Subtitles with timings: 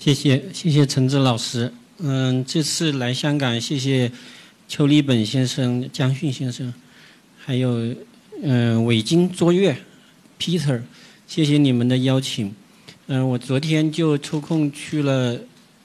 [0.00, 1.70] 谢谢谢谢陈志老师。
[1.98, 4.10] 嗯，这次来香港，谢谢
[4.66, 6.72] 邱立本先生、江迅先生，
[7.36, 7.94] 还有
[8.42, 9.76] 嗯伟金、卓越、
[10.38, 10.80] Peter，
[11.26, 12.50] 谢谢你们的邀请。
[13.08, 15.38] 嗯，我昨天就抽空去了，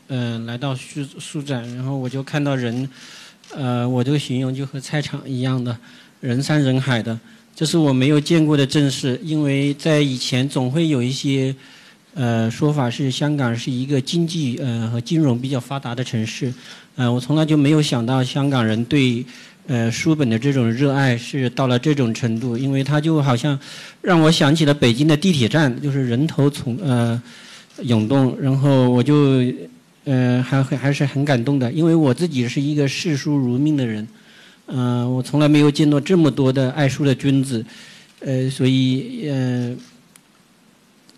[0.07, 2.89] 嗯，来到书书展，然后我就看到人，
[3.53, 5.77] 呃，我这个形容就和菜场一样的，
[6.21, 7.19] 人山人海的，
[7.53, 11.53] 这是我没有见过的阵势，因为在以前总会有一些。
[12.15, 16.51] 呃，说法是香港是一个经济呃和金融比较发达的城市，
[16.95, 19.25] 呃，我从来就没有想到香港人对
[19.67, 23.59] 呃书本的这种热爱是到了这种程度，因为它就好像
[24.01, 27.21] 让我想起了北京的地铁站，就是人头从呃
[27.81, 29.43] 涌动，然后我就
[30.05, 34.07] 呃还还是很感动的，因为我自己是一个视书如命的人，
[34.67, 37.65] 嗯，我从来没有见到这么多的爱书的君子，
[38.21, 39.75] 呃，所以呃。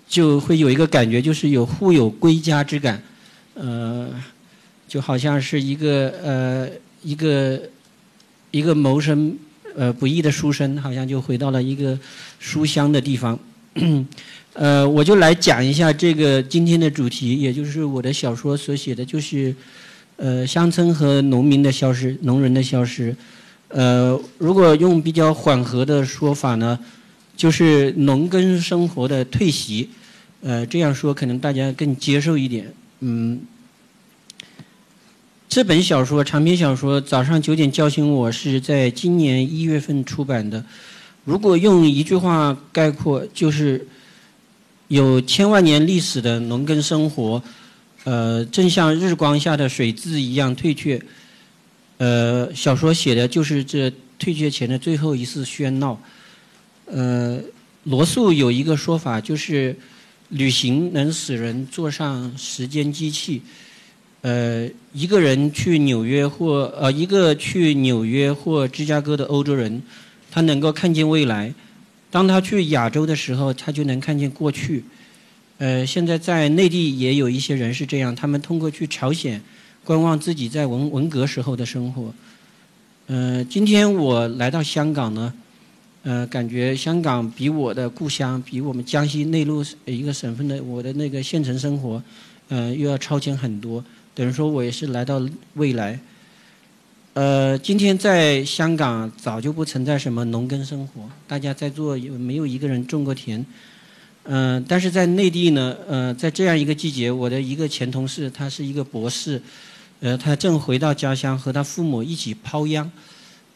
[0.08, 3.02] 就会有一个感觉，就是有互有归家之感，
[3.56, 4.10] 呃，
[4.88, 6.70] 就好像是一个呃
[7.04, 7.60] 一个
[8.52, 9.38] 一个谋生
[9.76, 12.00] 呃不易的书生，好像就回到了一个
[12.40, 13.38] 书香的地方。
[14.54, 19.54] 呃，我就来讲一下这个今天的主题，也就是我的小说所写的就是
[20.16, 23.16] 呃乡村和农民的消失，农人的消失。
[23.68, 26.80] 呃，如果用比较缓和的说法呢？
[27.38, 29.88] 就是农耕生活的退席，
[30.42, 32.74] 呃，这样说可能大家更接受一点。
[33.00, 33.40] 嗯，
[35.48, 40.66] 这本小说长篇小说《早上九点叫醒我》是在今年一月份出版的。
[41.24, 43.88] 如果用一句话概括，就是
[44.88, 47.44] 有千万年历史的农耕生活，
[48.04, 51.00] 呃，正像日光下的水渍一样退却。
[51.98, 56.00] 呃，小说写的就是这退却前的最后一次喧闹。
[56.90, 57.40] 呃，
[57.84, 59.76] 罗素有一个说法，就是
[60.30, 63.42] 旅行能使人坐上时间机器。
[64.22, 69.82] 呃，一个人去纽约或呃一个去纽约或芝加哥的欧洲人，
[70.32, 71.54] 他能够看见未来；
[72.10, 74.84] 当他去亚洲的时候，他就能看见过去。
[75.60, 79.42] 呃，现在在内地也有一些人是这样，他们通过去朝鲜
[79.84, 82.14] 观望自己在文文革时候的生活。
[83.08, 85.34] 呃，今天我来到香港呢。
[86.08, 92.02] 呃，感觉香港比我的故乡，比我们江西内陆一个省份的我的那个县城生活，
[92.48, 93.84] 呃，又要超前很多。
[94.16, 95.22] 等于说我也是来到
[95.56, 96.00] 未来。
[97.14, 103.46] 呃，今天在香港早就不存在什么农耕生活，大家在座有没有一个人种过田？
[104.24, 109.42] 嗯，但是在内地呢，呃，在这样一个季节，我的一个前同事，他是一个博士，
[110.00, 112.90] 呃，他正回到家乡和他父母一起抛秧。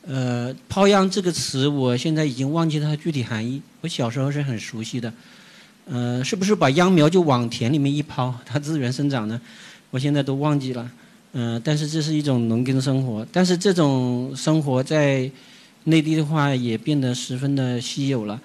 [0.03, 3.61] 呃，抛秧这个词，我现在已经忘记它具体含义。
[3.81, 5.13] 我小时候是很熟悉的，
[5.85, 9.39] 呃，是不是把秧苗就往田里面一抛， 它自然生长呢？
[9.91, 10.89] 我现在都忘记了。
[11.33, 15.29] 嗯，但是这是一种农耕生活，但是这种生活在
[15.83, 18.41] 内地的话也变得十分的稀有了。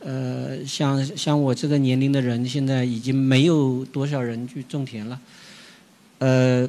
[0.00, 5.20] 呃，像像我这个年龄的人，现在已经没有多少人去种田了。
[6.18, 6.68] 呃。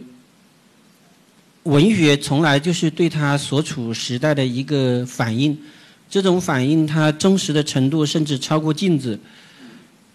[1.63, 5.57] 文学从来就是对他所处时代的一个反应，
[6.09, 9.19] 这种反应它真实的程度甚至超过镜子。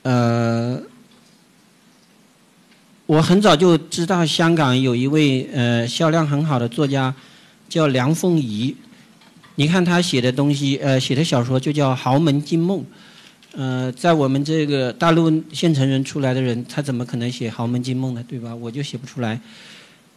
[0.03, 0.81] 呃，
[3.07, 7.15] 我很早就知道香港有一位呃销量很好的作家，
[7.69, 8.75] 叫梁凤仪。
[9.57, 12.81] 你看他写的东西，呃，写的小说就叫《豪门惊梦》。
[13.53, 18.25] 呃，在我们这个大陆县城人出来的人，他怎么可能写《豪门惊梦》呢？
[18.27, 18.53] 对吧？
[18.53, 19.39] 我就写不出来。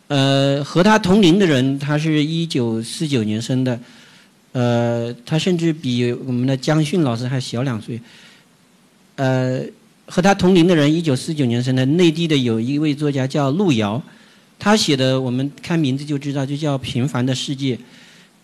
[0.07, 3.77] 呃，和他同龄的人，他是一九四九年生的，
[4.53, 7.99] 呃，他甚至比我们的江迅老师还小两岁。
[9.15, 9.61] 呃，
[10.05, 14.01] 和他同龄的人，一九四九年生的，内地的有一位作家叫路遥，
[14.57, 17.75] 他写的我们看名字就知道，就叫《平凡的世界》，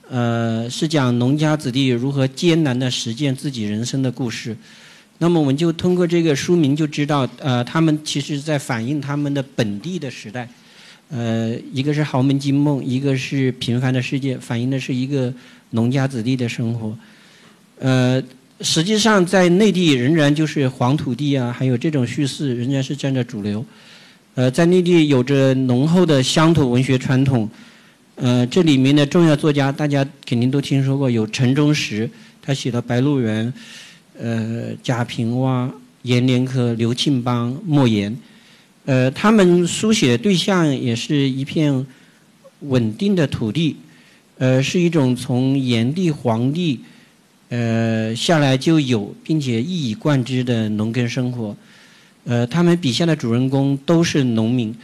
[0.09, 4.57] 呃，是讲农家子弟如何艰难的实践自己人生的故事。
[5.19, 10.49] 那么我们就通过这个书名就知道，呃，他们其实在反映他们的本地的时代。
[11.15, 15.31] 呃，一个是豪门惊梦，一个是平凡的世界，反映的是一个
[15.69, 16.97] 农家子弟的生活。
[17.77, 18.19] 呃，
[18.61, 23.63] 实际上在内地仍然就是黄土地啊，还有这种叙事仍然是占着主流。
[24.33, 27.47] 呃，在内地有着浓厚的乡土文学传统。
[28.15, 32.09] 呃，这里面的重要作家大家肯定都听说过，有陈忠实，
[32.41, 33.45] 他写的《白鹿原》，
[34.19, 35.69] 呃，贾平凹、
[36.01, 38.15] 阎连科、刘庆邦、莫言。
[38.85, 41.85] 呃，他们书写对象也是一片
[42.61, 43.77] 稳定的土地，
[44.37, 46.81] 呃，是一种从炎帝、黄帝，
[47.49, 51.55] 呃下来就有并且一以贯之的农耕生活。
[52.25, 54.75] 呃，他们笔下的主人公都是农民，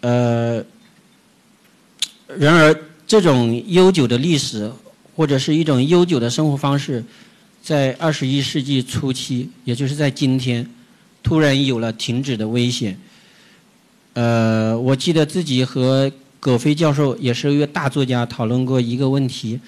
[0.00, 0.64] 呃，
[2.38, 2.74] 然而
[3.06, 4.70] 这种悠久的历史
[5.14, 7.02] 或者是一种悠久的生活方式，
[7.62, 10.68] 在二十一世纪初期，也就是在今天，
[11.26, 12.96] 突然有了停止的危险。
[14.12, 16.08] 呃，我记得自己和
[16.38, 19.58] 葛飞教授也是一个大作家讨论过一个问题。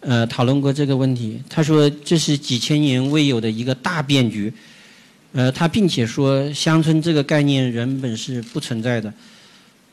[0.00, 1.40] 呃，讨论过这个问题。
[1.48, 4.52] 他说这是几千年未有的一个大变局。
[5.32, 9.10] 呃，他并且说乡村这个概念原本是不存在的。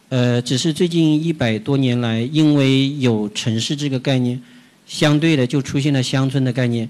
[0.09, 4.37] 呃，只是最近一百多年来，因为有城市这个概念，
[4.85, 6.89] 相对的就出现了乡村的概念。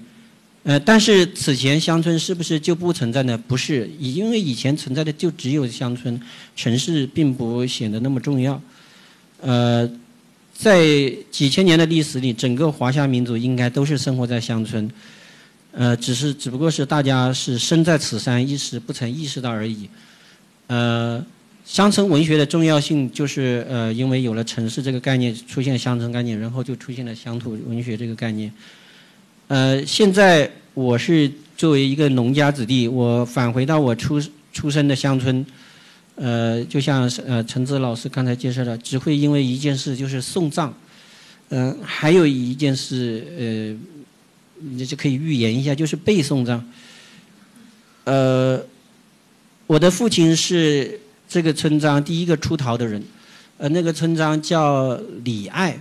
[0.64, 3.38] 呃，但是此前乡村是不是就不存在呢？
[3.46, 6.20] 不是，因为以前存在的就只有乡村，
[6.54, 8.60] 城市并不显得那么重要。
[9.40, 9.90] 呃。
[10.60, 10.84] 在
[11.30, 14.90] 几千年的历史里，整个华夏民族应该都是生活在乡村，
[15.70, 19.88] 呃，只是只不过是大家是身在此山，一时不曾意识到而已。
[20.66, 21.24] 呃，
[21.64, 28.52] 乡村文学的重要性就是呃，因为有了城市这个概念，出现乡村概念，然后就出现了乡土文学这个概念。
[29.48, 34.20] 呃，现在我是作为一个农家子弟，我返回到我出
[34.52, 35.44] 出生的乡村。
[36.16, 40.70] 呃，就像呃陈子老师刚才介绍的，只会因为一件事就是送葬，
[41.48, 46.62] 嗯，还有一件事，呃，你就可以预言一下，就是被送葬。
[48.04, 48.60] 呃，
[49.66, 53.02] 我的父亲是这个村庄第一个出逃的人，
[53.56, 55.80] 呃，那个村庄叫李爱，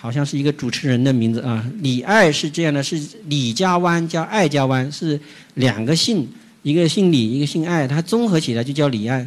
[0.00, 1.64] 好像是一个主持人的名字啊。
[1.80, 5.18] 李爱是这样的，是李家湾加爱家湾，是
[5.54, 6.26] 两个姓，
[6.62, 9.26] 一个姓李，一个姓爱，他综合起来就叫李爱。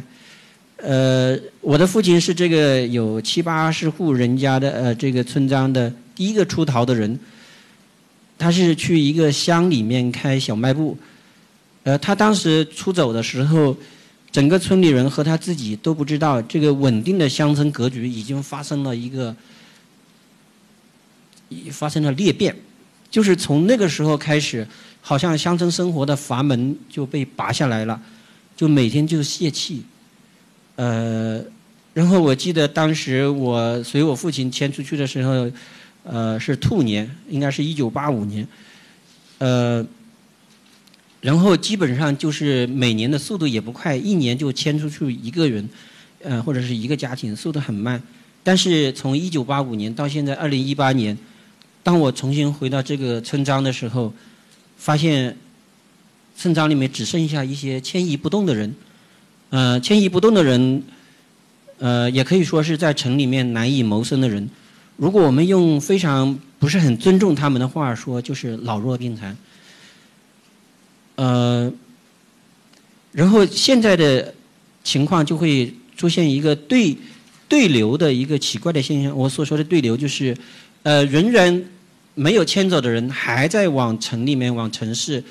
[0.78, 7.16] 呃，我的父亲是这个有七八十户人家的呃这个村庄的第一个出逃的人，
[8.36, 10.98] 他是去一个乡里面开小卖部，
[11.84, 13.76] 呃，他当时出走的时候，
[14.32, 19.32] 整个村里人和他自己都不知道，这个稳定的乡村格局已经发生了一个
[21.70, 22.54] 发生了裂变，
[23.10, 24.66] 就是从那个时候开始，
[25.00, 28.00] 好像乡村生活的阀门就被拔下来了，
[28.56, 29.82] 就每天就泄气。
[30.76, 31.42] 呃，
[31.92, 35.50] 然后我记得当时我随我父亲迁出去的时候，
[36.04, 38.46] 呃，是兔年，应该是一九八五年，
[39.38, 39.86] 呃，
[41.20, 45.68] 然后基本上就是每年的速度也不快，一年就迁出去一个人，
[46.22, 48.02] 呃，或者是一个家庭，速度很慢。
[48.42, 51.16] 但是从一九八五年到现在二零一八年，
[51.82, 54.12] 当我重新回到这个村庄的时候，
[54.76, 55.36] 发现
[56.36, 58.74] 村庄里面只剩下一些迁移不动的人。
[59.50, 60.82] 呃，迁移不动的人，
[61.78, 64.48] 呃，也可以说是在城里面难以谋生的人。
[64.96, 69.36] 如果我们用非常不是很尊重他们的话说，就是老弱病残。
[71.16, 71.70] 呃，
[73.10, 74.32] 然后现在的
[74.82, 76.96] 情况就会出现一个对
[77.48, 79.14] 对流的一个奇怪的现象。
[79.14, 80.36] 我所说的对流就是，
[80.82, 81.64] 呃，仍然
[82.14, 85.22] 没有迁走的人还在往城里面、往城市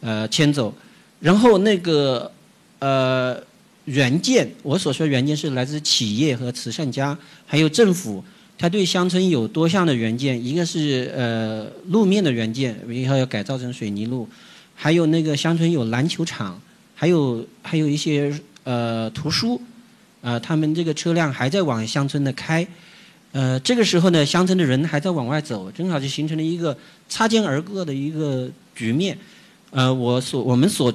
[0.00, 0.74] 呃迁走，
[1.20, 2.30] 然后那个
[2.78, 3.42] 呃。
[3.86, 8.22] 原件，我所说原件是来自企业和慈善家，还有政府。
[8.56, 14.28] 他对乡村有多项的原件，一个是呃路面的原件，以后要改造成水泥路；
[14.76, 16.60] 还有那个乡村有篮球场，
[16.94, 19.60] 还有还有一些呃图书，
[20.20, 22.64] 啊，他们这个车辆还在往乡村的开。
[23.32, 26.76] 呃，这个时候呢，乡村的人还在往外走，正好就形成了一个
[27.08, 29.16] 擦肩而过的一个局面。
[29.70, 30.92] 呃，我所我们所。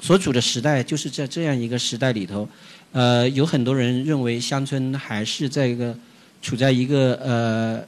[0.00, 2.48] 所处的时代就是在这样一个时代里头，
[2.92, 5.92] 呃，有很多人认为乡村还是在一个
[6.40, 7.84] 处在一个呃，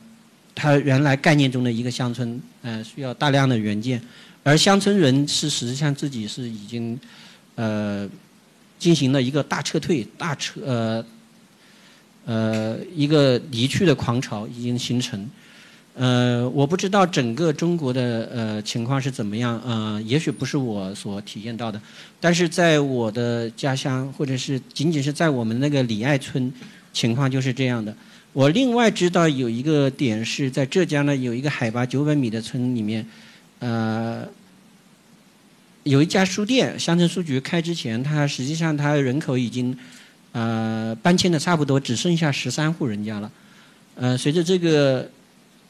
[0.53, 4.03] 它原来概念中的一个乡村，呃，需要大量的原件，
[4.43, 6.99] 而乡村人是实际上自己是已经
[7.55, 8.09] 呃
[8.77, 11.07] 进行了一个大撤退、大撤呃
[12.25, 15.29] 呃一个离去的狂潮已经形成。
[15.95, 21.79] 呃，我不知道整个中国的呃情况是怎么样，呃，也许不是我所体验到的，
[22.21, 26.50] 但是在我的家乡，或者是仅仅是在我们那个李爱村，
[26.93, 27.95] 情况就是这样的。
[28.33, 33.05] 我另外知道有一个点是在浙江呢，有一个海拔九百米的村里面，
[33.59, 34.27] 呃，
[35.83, 39.77] 有一家书店，乡村书局开之前，它实际上它人口已经
[40.33, 43.31] 呃搬迁的差不多，只剩下十三户人家了。
[43.95, 45.09] 呃，随着这个。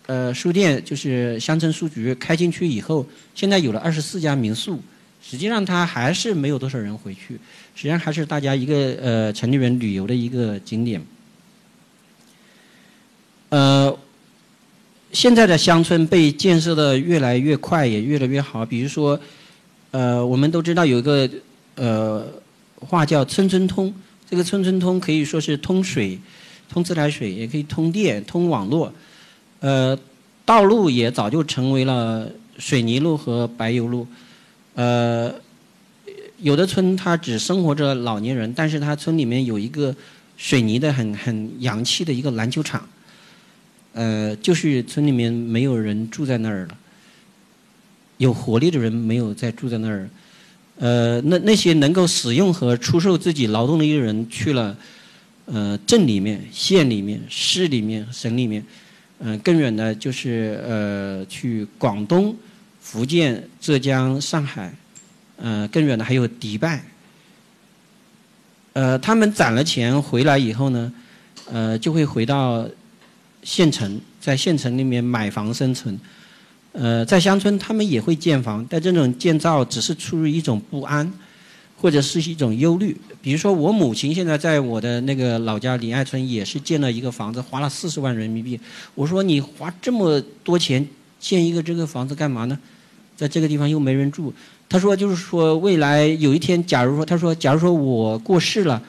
[0.07, 4.83] 呃，书店就是乡村书局开进去以后，现在有了二十四家民宿。
[5.23, 7.39] 实际上，它还是没有多少人回去。
[7.77, 11.01] 实际上，还是大家一个呃城里人旅游的一个景点。
[13.51, 13.97] 呃，
[15.13, 18.67] 现在的乡村被建设的越来越快，也越来越好。
[18.67, 19.21] 比如说，
[19.93, 21.31] 呃，我们都知道有一个
[21.77, 22.27] 呃
[22.81, 23.95] 话叫“村村通”。
[24.31, 26.17] 这个“村村通”可以说是通水、
[26.69, 28.93] 通自来水，也可以通电、通网络。
[29.59, 29.99] 呃，
[30.45, 34.07] 道路也早就成为了水泥路和柏油路。
[34.75, 35.35] 呃，
[36.39, 39.93] 有的村它只生活着老年人，但是它村里面有一个
[40.37, 42.89] 水泥的很很洋气的一个篮球场。
[43.93, 46.79] 呃，就是村里面没有人住在那儿了，
[48.19, 50.09] 有活力的人没有再住在那儿。
[50.81, 54.77] 呃，那那些能够使用和出售自己劳动力的人去了，
[55.45, 58.65] 呃，镇里面、县里面、市里面、省里面，
[59.21, 62.35] 嗯，更远的就是呃，去广东、
[62.81, 64.75] 福建、浙江、上海，
[65.37, 66.83] 呃，更远的还有迪拜。
[68.73, 70.93] 呃，他们攒了钱回来以后呢，
[71.53, 72.67] 呃，就会回到。
[73.43, 75.99] 县城在县城里面买房生存，
[76.73, 81.13] 呃，在乡村他们也会建房，但这种建造只是出于一种不安，
[81.77, 82.97] 或者是一种忧虑。
[83.21, 88.59] 比如说，我母亲现在在我的那个老家李爱村也是建了一个房子，花了四十万人民币。
[88.95, 90.87] 我说你花这么多钱
[91.19, 92.59] 建一个这个房子干嘛呢？
[93.17, 94.33] 在这个地方又没人住。
[94.69, 98.81] 他说就是说未来有一天，假如说他说假如说我过世了。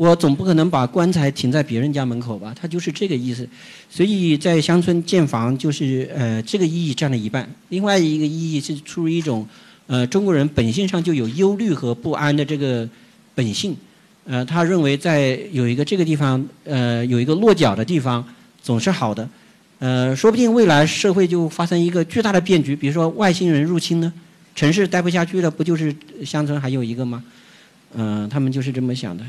[0.00, 2.56] 我总不可能把棺材停在别人家门口吧？
[2.58, 3.46] 他就是这个意思，
[3.90, 9.46] 所以在乡村建房就是呃这个意义占了一半，另外一个意义是出于一种
[9.86, 12.88] 呃中国人本性上就有忧虑和不安的这个
[13.34, 13.76] 本性，
[14.24, 18.26] 呃他认为在有一个这个地方呃有一个落脚的地方
[18.62, 19.28] 总是好的，
[19.80, 24.10] 呃说不定未来社会就发生一个巨大的变局，比如说外星人入侵呢，
[24.54, 27.22] 城市待不下去了，不就是乡村还有一个吗？
[27.92, 29.22] 嗯，他们就是这么想的。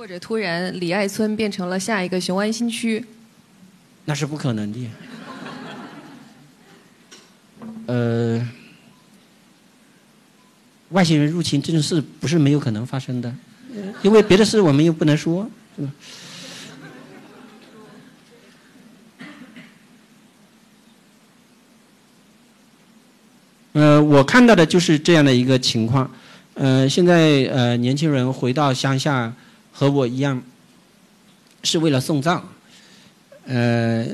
[0.00, 3.04] 或者突然李爱村变成了下一个雄安新区，
[4.06, 4.88] 那是不可能的。
[7.84, 8.48] 呃，
[10.88, 13.30] 外星人入侵这种事不是没有可能发生的，
[14.00, 15.92] 因为别的事我们又不能说，是吧？
[23.74, 26.10] 呃，我看到的就是这样的一个情况。
[26.54, 29.30] 呃，现在呃，年轻人回到乡下。
[29.80, 30.42] 和我一样，
[31.62, 32.46] 是为了送葬，
[33.46, 34.06] 呃，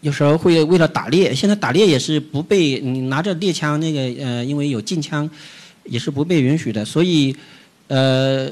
[0.00, 1.34] 有时候会为了打猎。
[1.34, 5.28] 现在打猎也是不被你拿着猎枪，那个呃，因为有禁枪，
[5.82, 6.84] 也是不被允许的。
[6.84, 7.34] 所以，
[7.88, 8.48] 呃，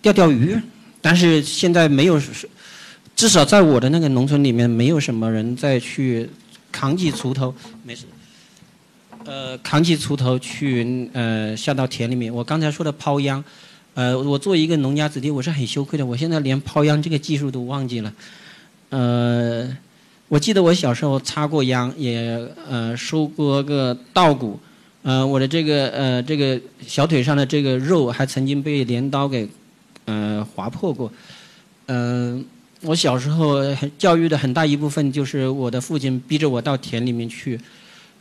[0.00, 0.56] 钓钓鱼。
[1.02, 2.20] 但是现在没有，
[3.16, 6.30] 至少在我的那个农村里面，没有什么人再去
[6.70, 8.04] 扛起锄头，没事。
[9.24, 12.32] 呃，扛起锄头去呃下到田里面。
[12.32, 13.42] 我刚才说的抛秧。
[13.98, 16.06] 呃，我作为一个农家子弟，我是很羞愧的。
[16.06, 18.14] 我现在连抛秧这个技术都忘记了。
[18.90, 19.76] 呃，
[20.28, 24.56] 我记得我小时候插过秧，也呃收过个稻谷。
[25.02, 29.48] 呃，我的这个呃这个小腿上的这个肉还曾经被镰刀给
[30.04, 31.12] 呃划破过。
[31.86, 32.44] 嗯，
[32.82, 33.56] 我小时候
[33.98, 37.58] 教育的很大一部分就是我的父亲逼着我到田里面去，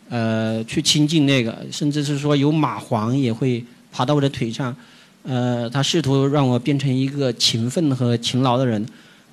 [0.10, 4.76] 呃，去亲近那个，甚至是说有蚂蟥也会爬到我的腿上。
[5.30, 8.86] 呃，他试图让我变成一个勤奋和勤劳的人，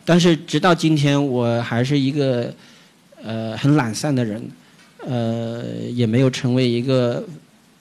[0.05, 2.53] 但是直到今天，我还是一个
[3.23, 4.43] 呃很懒散的人，
[5.07, 7.23] 呃，也没有成为一个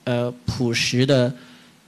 [0.04, 1.34] 呃朴实的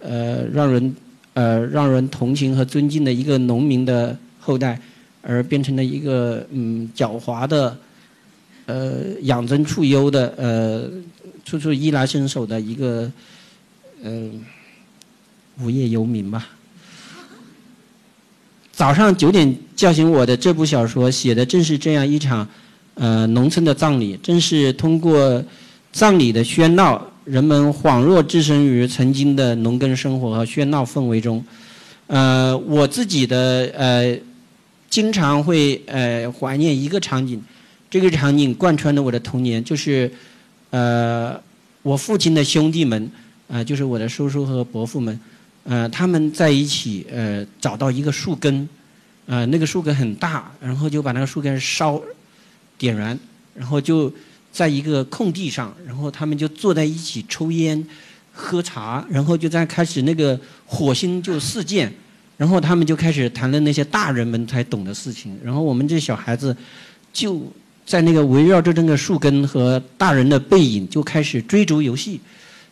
[0.00, 0.96] 呃让人
[1.34, 4.76] 呃让人同情和尊敬的一个农民的后代，
[5.22, 7.78] 而变成了一个嗯狡猾的
[8.66, 10.90] 呃养尊处优的呃
[11.44, 13.08] 处处衣来伸手的一个
[14.02, 14.44] 嗯。
[15.60, 16.48] 无业游民吧。
[18.72, 22.46] 早上九点叫醒我的这部小说，写的正是这样一场，
[22.92, 24.18] 呃，农村的葬礼。
[24.22, 25.42] 正是通过
[25.92, 31.42] 葬礼的喧闹，人们恍若置身于曾经的农耕生活和喧闹氛围中。
[32.06, 34.18] 呃，我自己的呃，
[34.90, 37.42] 经常会呃怀念一个场景，
[37.88, 40.12] 这个场景贯穿了我的童年，就是
[40.68, 41.40] 呃，
[41.80, 43.10] 我父亲的兄弟们，
[43.48, 45.18] 啊，就是我的叔叔和伯父们。
[45.68, 48.68] 呃，他们在一起，呃，找到一个树根，
[49.26, 52.00] 呃，那个树根很大，然后就把那个树根烧，
[52.78, 53.18] 点燃，
[53.52, 54.12] 然后就
[54.52, 57.84] 在一个空地上，然后他们就坐在一起抽烟、
[58.32, 61.92] 喝茶，然后就在开始那个火星就四溅，
[62.36, 66.56] 然后他们就开始谈论那些大人们才懂的事情，然后我们这小孩子
[67.12, 67.42] 就
[67.84, 72.20] 在那个围绕着那个树根和大人的背影就开始追逐游戏，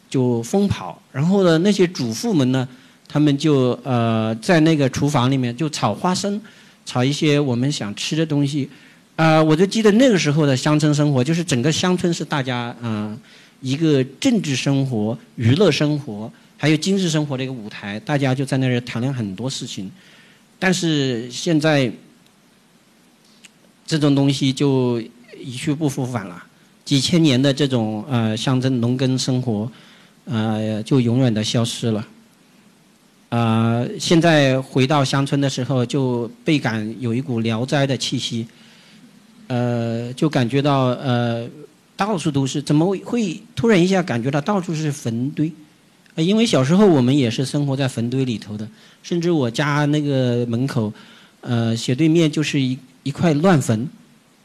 [0.08, 2.68] 就疯跑，然后呢，那些主妇们呢？
[3.14, 6.40] 他们就呃在那个厨房里面就炒花生，
[6.84, 8.68] 炒一些我们想吃的东西，
[9.14, 13.16] 啊，我就记得那个时候的乡村生活，就是整个乡村是大家啊
[13.60, 16.28] 一个政治生活、娱乐生活，
[16.58, 16.68] 还。
[16.68, 19.88] 有精致生活的一个舞台，大家就在那儿谈论很多事情。
[20.58, 21.88] 但是现在
[23.86, 25.00] 这种东西就
[25.38, 26.42] 一去不复返了，
[26.84, 29.70] 几千年的这种呃乡镇农耕生活，
[30.24, 32.04] 呃就永远的消失了。
[33.34, 38.46] 呃，现在回到乡村的时候，就倍感有一股聊斋的气息。
[39.48, 41.44] 呃，就感觉到呃，
[41.96, 45.50] 到处都是，怎么会突然一下感觉到到处是坟堆？
[46.14, 48.68] 因为小时候我们也是生活在坟堆里头的，
[49.02, 50.92] 甚至我家那个门口，
[51.40, 53.88] 呃，斜对面就是一一块乱坟，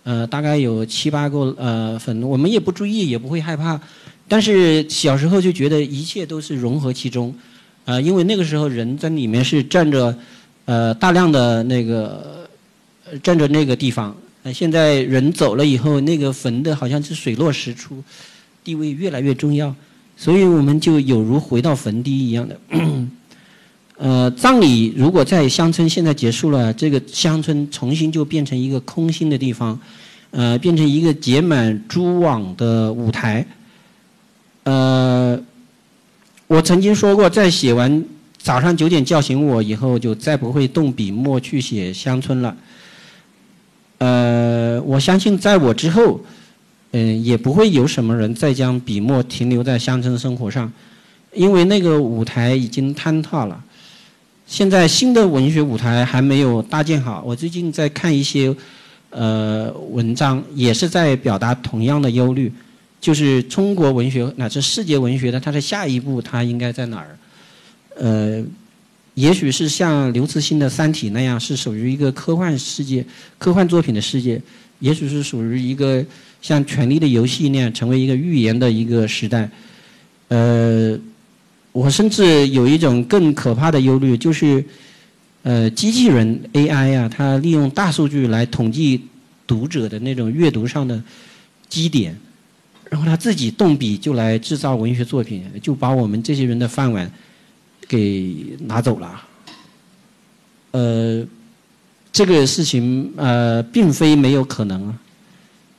[0.03, 3.79] 呃，大概有七八个呃坟，我们也不注意，也不会害怕，
[4.27, 7.31] 但是小时候就觉得一切都是融合其中，
[7.89, 10.15] 呃，因为那个时候人在里面是占着
[10.65, 12.47] 呃大量的那个
[13.23, 14.15] 占着那个地方。
[14.43, 18.03] 呃，现在人走了以后，那个坟的好像是水落石出，
[18.63, 19.75] 地位越来越重要，
[20.15, 22.59] 所以我们就有如回到坟地一样的。
[23.97, 29.77] 呃，葬礼如果在乡村现在结束了，这个乡村重新就变成一个空心的地方，
[30.29, 33.43] 呃，变成一个结满蛛网的舞台。
[34.63, 35.41] 呃，
[36.49, 38.03] 我曾经说过，在写完
[38.39, 42.57] 早上九点叫醒我以后，就再不会动笔墨去写乡村了。
[43.99, 46.19] 呃，我相信在我之后，
[46.89, 50.73] 嗯，也不会有什么人再将笔墨停留在乡村生活上，
[51.35, 53.63] 因为那个舞台已经坍塌了。
[54.47, 57.21] 现在新的文学舞台还没有搭建好。
[57.23, 58.51] 我最近在看一些
[59.11, 62.51] 呃文章，也是在表达同样的忧虑，
[62.99, 67.17] 就是中国文学乃至世界文学的它的下一步，它应该在哪儿？
[67.95, 68.43] 呃。
[69.15, 73.05] 也许是像刘慈欣的《三体》那样，是属于一个科幻世界、
[73.37, 74.39] 科幻作品的世界；
[74.79, 76.05] 也许是属于一个
[76.41, 79.49] 像《权力的游戏》那样，成为一个预言的一个时代。
[80.29, 80.97] 呃，
[81.73, 84.63] 我甚至有一种更可怕的忧虑，就是，
[85.43, 89.01] 呃，机器人 AI 呀，它利用大数据来统计
[89.45, 91.03] 读者的那种阅读上的
[91.67, 92.15] 基点，
[92.89, 97.09] 然后他自己动笔就来制造文学作品，就把我们这些人的饭碗。
[97.87, 99.19] 给拿走了，
[100.69, 101.25] 呃，
[102.11, 104.95] 这个事情呃，并非没有可能啊。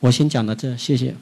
[0.00, 1.14] 我先讲到这，谢谢。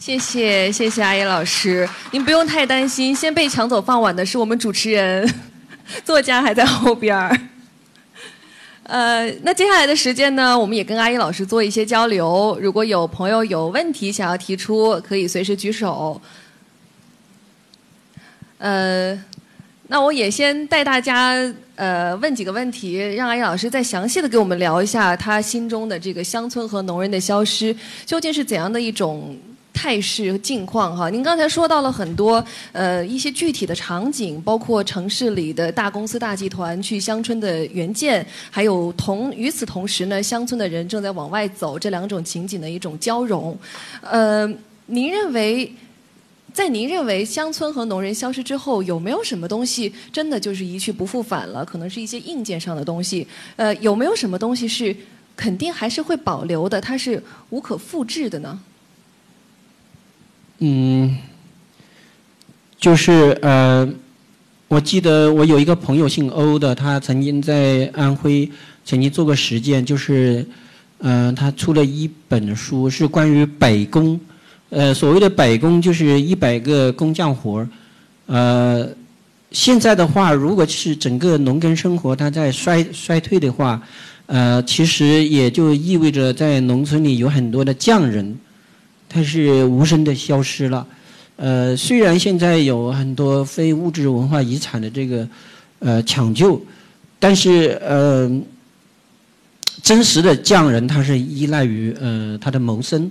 [0.00, 5.32] 谢谢谢谢阿野老师，您不用太担心，先被抢走饭碗的是我们主持人，
[6.04, 7.40] 作家还在后边儿。
[8.92, 12.58] 呃，那接下来的时间呢，我们也跟阿野老师做一些交流。
[12.60, 16.20] 如果有朋友有问题想要提出，可以随时举手。
[18.58, 19.18] 呃。
[19.88, 21.34] 那我也先带大家
[21.74, 27.76] 呃问几个问题，让阿姨老师再详细的给我们聊一下他心中的这个乡村和农人的消失
[28.06, 29.36] 究竟是怎样的一种
[29.72, 31.08] 态势和境况哈。
[31.10, 43.58] 您刚才说到了很多呃一些具体的场景，包括城市里的大公司大集团去乡村的援建，还有同与此同时呢，乡村的人正在往外走，这两种情景的一种交融。
[44.00, 44.46] 呃，
[44.86, 45.72] 您认为？
[46.54, 51.64] 在您认为乡村和农人消失之后，有没有什么东西真的就是一去不复返了？
[51.64, 53.26] 可能是一些硬件上的东西。
[53.56, 54.94] 呃，有没有什么东西是
[55.34, 56.78] 肯定还是会保留的？
[56.78, 58.60] 它是无可复制的呢？
[60.64, 61.18] 嗯，
[62.78, 63.88] 就是呃，
[64.68, 68.48] 我记得我有一个朋友姓欧的，他曾经在安徽
[68.84, 70.46] 曾经做过实践，就是
[71.00, 74.20] 嗯，他出了一本书，是关于北工。
[74.70, 77.68] 呃，所谓的百工就是一百个工匠活儿，
[78.26, 78.88] 呃，
[79.50, 83.82] 现在的话，如果是整个农耕生活它在衰衰退的话，
[84.26, 88.38] 呃，其实也就意味着在农村里有很多的匠人，
[89.12, 90.86] 他是无声的消失了。
[91.36, 95.28] 呃，虽然现在有很多非物质文化遗产的这个
[95.80, 96.60] 呃抢救，
[97.18, 98.30] 但是呃，
[99.82, 103.10] 真实的匠人他是依赖于呃他的谋生。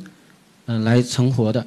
[0.68, 1.66] 嗯，来存活的，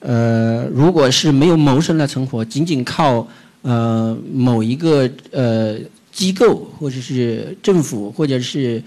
[0.00, 3.26] 呃，如果是没有谋生来存活，仅仅靠
[3.62, 5.78] 呃某一个呃
[6.10, 8.82] 机构或者是政府或者是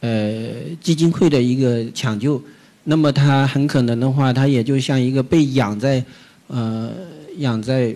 [0.00, 0.48] 呃
[0.80, 2.42] 基金会的一个抢救，
[2.88, 6.02] 那么他很可能的话，他也就像一个被养在
[6.46, 6.90] 呃
[7.36, 7.94] 养在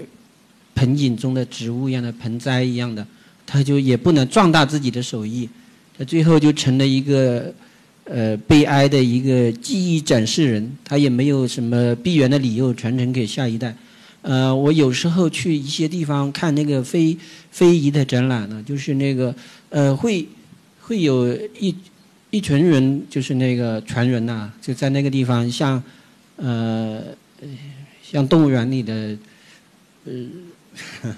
[0.75, 3.07] 盆景中的植物一样的盆栽一样的，
[3.47, 5.49] 他就也不能壮大自己的手艺，
[5.97, 7.53] 他最后就成了一个。
[8.05, 13.73] 呃，悲哀的一个记忆展示人，他也没有什么必然的理由传承给下一代。
[14.23, 17.17] 呃，我有时候去一些地方看那个非
[17.53, 19.33] 非遗的展览呢，就是那个
[19.71, 20.27] 呃，会
[20.81, 21.73] 会有一
[22.33, 25.81] 一群人，就是那个传人呐，就在那个地方，像
[26.37, 27.03] 呃
[28.03, 29.15] 像动物园里的
[30.07, 31.13] 呃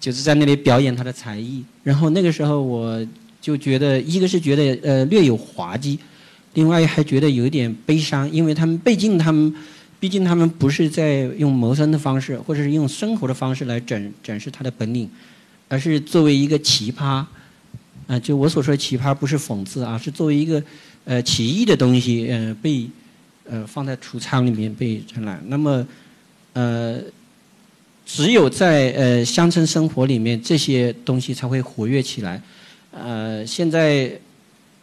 [0.00, 1.64] 就是在那里表演他的才艺。
[1.84, 3.06] 然后那个时候我
[3.40, 5.96] 就觉得，一个是觉得呃略有滑稽，
[6.54, 9.54] 另外还觉得有一点悲伤，因为他们毕竟他们
[10.00, 15.08] 毕竟他们不是在用谋生的方式，或者是用生活的方式来展展示他的本领，
[15.68, 17.24] 而是作为一个奇葩。
[18.08, 20.62] 啊，就我所说的奇葩不是讽刺啊，是作为一个
[21.04, 22.88] 呃奇异的东西，呃被
[23.44, 25.38] 呃放在橱仓里面被展览。
[25.46, 25.86] 那么
[26.54, 26.98] 呃，
[28.06, 32.40] 只有在呃乡村生活里面，这些东西才会活跃起来。
[32.92, 34.10] 呃，现在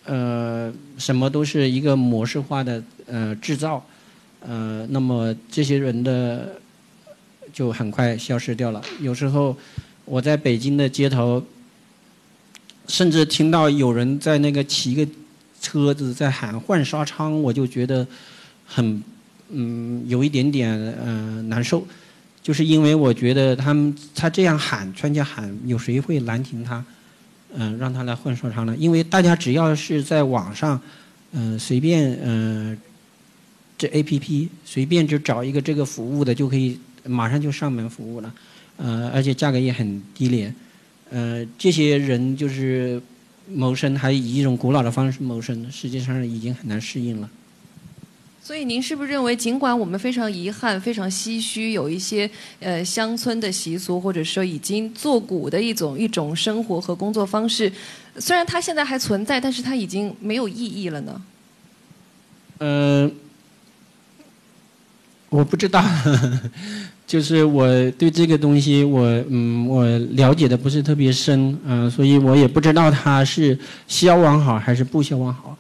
[0.06, 3.84] 呃什么都是一个模式化的呃制造，
[4.42, 6.62] 呃，那么这些人的
[7.52, 8.80] 就很快消失掉了。
[9.02, 9.58] 有时候
[10.06, 11.44] 我在北京的街头。
[12.88, 15.08] 甚至听到有人在那个骑个
[15.62, 18.06] 车子在喊换纱窗，我就觉得
[18.65, 19.02] 很
[19.50, 20.71] 嗯有一点点
[21.04, 21.86] 呃难受，
[22.43, 26.84] 就是因为我觉得他们他这样喊，专家喊，有谁会拦停他？
[27.58, 28.76] 嗯，让他来换纱窗呢？
[28.78, 30.80] 因为大家只要是在网上，
[31.32, 32.78] 嗯，随便嗯
[33.78, 38.34] 这 A P P 随便就找一个这个服务的，就可以马上就上门服务了，
[38.78, 40.54] 呃，而且价格也很低廉。
[41.15, 43.01] 呃，这些人就是
[43.47, 47.30] 谋生，还以一种古老的方式谋生，实际上已经很难适应了。
[48.43, 57.71] 所以，您是不是认为，尽管我们非常遗憾、非常唏嘘，有一些呃乡村的习俗，或者说已经作古的一种一种生活和工作方式，
[58.17, 61.21] 虽然它现在还存在，但是它已经没有意义了呢？
[62.58, 63.10] 呃，
[65.30, 65.82] 我不知道。
[67.08, 75.56] 就是我对这个东西，我嗯，我了解的不是特别深，嗯，所以我也不知道它是消亡好还是不消亡好，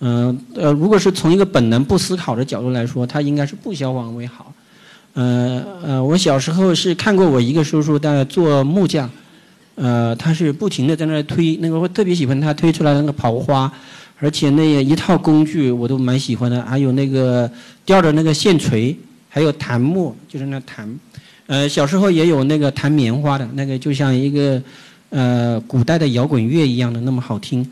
[0.00, 4.52] 嗯呃，如果是从一个本能不思考的角度来说，它应该是不消亡为好，
[5.14, 9.08] 呃呃，我小时候是看过我一个叔叔在做木匠，
[9.76, 13.72] 呃，他是不停的在那推，那个我特别喜欢他推出来的那个刨花，
[14.18, 17.48] 而且那一套工具我都蛮喜欢的，还有那个
[17.84, 18.96] 吊着那个线锤。
[19.28, 20.98] 还有檀木，就是那檀，
[21.46, 24.62] 呃，小时候也有那个弹棉花的那个，就像一个
[25.10, 27.64] 呃古代的摇滚乐一样的那么好听，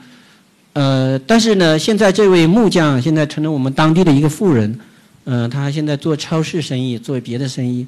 [0.75, 4.79] 呃，但是呢，现在这位木匠现在成了我们当地的一个富人，
[5.25, 7.87] 嗯，他现在做超市生意，做别的生意，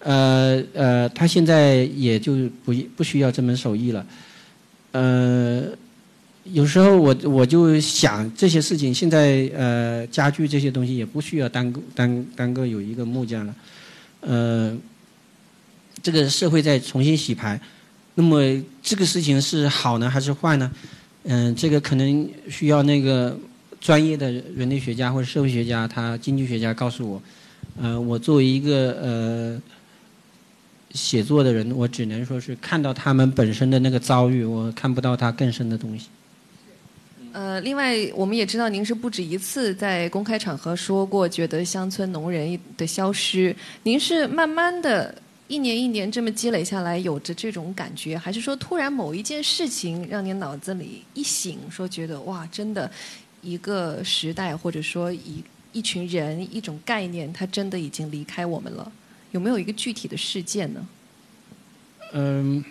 [0.00, 4.06] 呃呃，他现在也就不不需要这门手艺了，
[4.92, 5.62] 呃。
[6.52, 13.54] 有时候我我就想这些事情，现在呃家具这些东西也不需要单单单个有一个木匠了，
[14.20, 14.76] 呃，
[16.02, 17.60] 这个社会在重新洗牌，
[18.14, 18.40] 那么
[18.82, 20.70] 这个事情是好呢还是坏呢？
[21.24, 23.38] 嗯，这个可能需要那个
[23.80, 27.22] 专业的人类学家或者社会学家，他经济学家告诉我，
[27.80, 29.62] 呃，我作为一个呃
[30.92, 36.08] 写作的人，我只能说是看到他们本身的那个遭遇，我看不到他更深的东西。
[37.32, 45.14] 呃，另外，我们也知道您是不止一次在公开场合说过，觉得乡村农人的消失，您是慢慢的
[45.46, 52.90] 一年一年这么积累下来，有着这种感觉，还是说突然某一件事情让您脑子里一醒，说觉得哇，真的，
[53.42, 58.90] 一个时代或者说一一群人一种概念，它真的已经离开我们了？
[59.30, 60.86] 有没有一个具体的事件呢？
[62.12, 62.64] 嗯。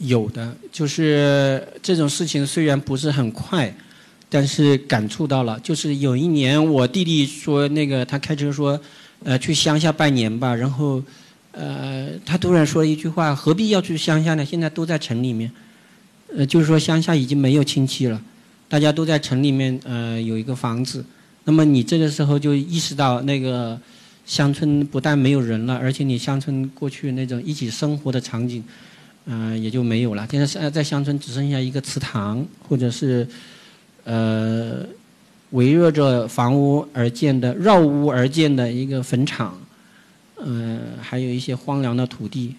[0.00, 3.72] 有的，就是这种事情虽然不是很快，
[4.30, 5.60] 但是感触到了。
[5.60, 8.80] 就是有一年，我弟弟说那个他开车说，
[9.22, 10.54] 呃，去乡下拜年吧。
[10.54, 11.02] 然后，
[11.52, 14.44] 呃，他突然说一句话：何必要去乡下呢？
[14.44, 15.50] 现在都在城里面。
[16.34, 18.18] 呃，就是说乡下已经没有亲戚了，
[18.68, 21.04] 大家都在城里面，呃，有一个房子。
[21.44, 23.78] 那么你这个时候就意识到，那个
[24.24, 28.64] 乡村不但没有人了，而且你乡村过去那种一起生活的场景。
[29.26, 30.26] 嗯，也就没有了。
[30.30, 33.26] 现在在在乡村只剩下一个祠堂，或者是，
[34.04, 34.84] 呃，
[35.50, 39.56] 围绕着房屋而建的绕屋而建的一个坟场，
[40.44, 42.54] 嗯，还有一些荒凉的土地。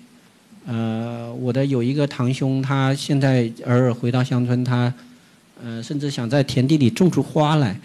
[0.65, 4.93] 呃，我的有一个堂兄，他现在偶尔回到乡村，他，
[5.61, 7.79] 呃，甚至想在田地里种出花来。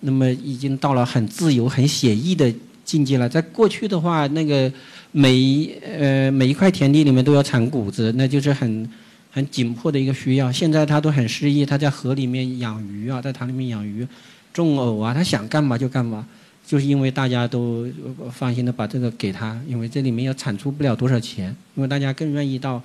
[0.00, 2.52] 那么，已经到了很自由、很写意的
[2.84, 3.28] 境界了。
[3.28, 4.72] 在过去的话，那个。
[5.12, 8.88] 每呃每一块田地里面都要产谷子，那就是很
[9.32, 10.52] 很紧迫的一个需要。
[10.52, 14.06] 现在他都很失意，他在河里面养鱼啊，在塘里面养鱼、
[14.52, 16.24] 种藕啊，他想干嘛就干嘛，
[16.64, 17.88] 就是因为大家都
[18.30, 22.80] 放心的把这个给他，因为这里面要产出不了多少钱，因为大家更愿意到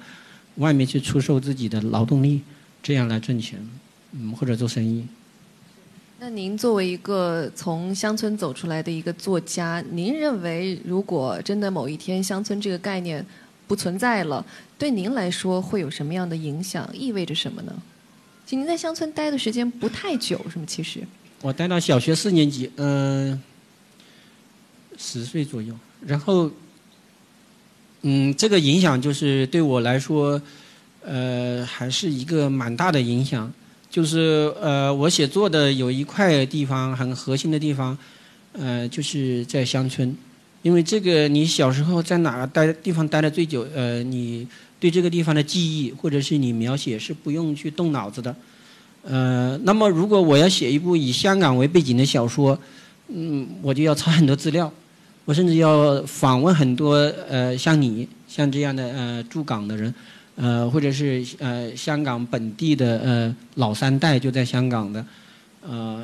[0.56, 2.42] 外面去出售自己的劳动力，
[2.82, 3.60] 这样来挣钱，
[4.14, 5.06] 嗯，或者做生意。
[6.28, 13.24] 那您作为一个从乡村走出来的一个作家，您认为如果真的某一天乡村这个概念
[13.68, 14.44] 不存在了，
[14.76, 16.90] 对您来说会有什么样的影响？
[16.92, 17.72] 意味着什么呢？
[18.44, 20.66] 其实您在乡村待的时间不太久，是吗？
[20.66, 21.04] 其实
[21.44, 23.40] 我待到小学四年级，嗯、
[24.98, 26.50] 十岁左右，然后，
[28.02, 30.42] 嗯，这个影响就是对我来说，
[31.04, 33.54] 呃，还是一个蛮大的影响。
[33.96, 37.98] 就是呃，我写作的有一块地方很核心的地方，
[38.52, 40.14] 呃，就是在乡村，
[40.64, 44.46] 因为这个你小时候在哪个待地方待的最久，呃，你
[44.82, 48.36] 对这个地方的记忆或者是你描写是不用去动脑子的。
[49.04, 52.60] 呃，那么如果我要写一部以香港为背景的小说，
[53.08, 54.70] 嗯，我就要查很多资料，
[55.24, 56.96] 我甚至要访问很多
[57.30, 59.96] 呃像你像这样的呃驻港的人，
[60.36, 65.06] 呃或者是呃香港本地的呃老三代就在香港的，
[65.62, 66.04] 呃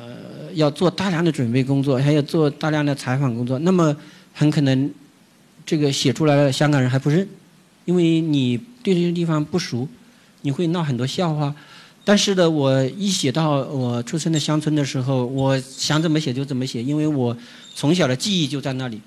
[0.54, 3.94] 要做大量的准备工作，还要做大量的采访工作，那么
[4.32, 4.90] 很可能
[5.64, 7.26] 这个写出来的香港人还不认，
[7.84, 9.86] 因为你对这些地方不熟，
[10.40, 11.54] 你会闹很多笑话。
[12.04, 17.36] 但是呢，我一写到我出生的乡村的时候，我想怎么写就怎么写，因为我
[17.76, 19.00] 从小的记忆就在那里。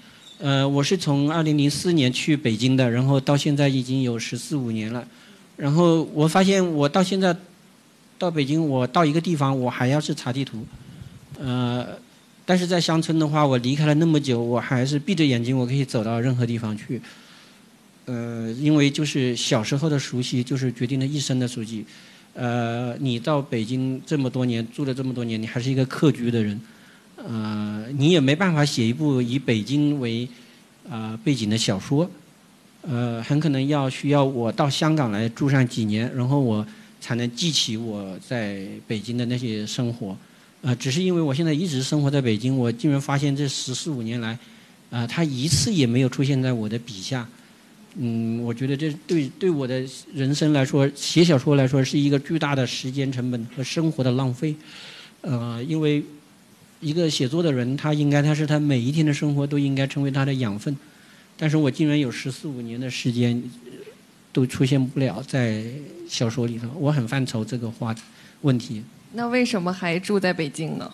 [0.45, 5.03] 呃，我是从二零零四年去北京的，然后到现在已经有十四五年了。
[5.57, 7.35] 然后我发现，我到现在
[8.19, 10.63] 到北京，我到一个地方，我还要是查地图。
[11.39, 11.87] 呃，
[12.45, 17.01] 但是在乡村的话，我离开了那么久，我还是闭着眼睛，我可以走到任何地方去。
[18.05, 21.83] 呃，因为就是小时候的熟悉，就是决定了一生的熟悉。
[22.35, 26.61] 呃，你到北京这么多年，住了这么多年，你还是一个客居的人，
[27.27, 30.27] 呃，你也没办法写一部以北京为
[30.87, 32.07] 呃、背景的小说，
[32.83, 36.63] 呃，很可能要需要我到香港来住上几年，然后我
[37.01, 40.15] 才能记起我在北京的那些生活，
[40.61, 44.37] 呃，只是因为我现在一直生活在北京，我竟然发现这十四五年来，
[44.91, 47.27] 啊、他一次也没有出现在我的笔下。
[47.97, 49.83] 嗯，我觉得这对对我的
[50.13, 54.53] 人生来说，写小说来说是一个巨大的时间成本和生活的浪费。
[55.21, 56.03] 呃，因为
[56.79, 60.75] 一个写作的人，他应该他是他每一天的生活都应该成为他的养分，
[61.37, 63.41] 但是我竟然有十四五年的时间
[64.31, 65.63] 都出现不了在
[66.07, 67.95] 小说里头，我很犯愁这个话
[68.41, 68.83] 问题。
[69.13, 70.91] 那为什么还住在北京呢？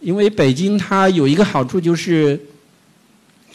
[0.00, 2.38] 因为北京它有一个好处就是，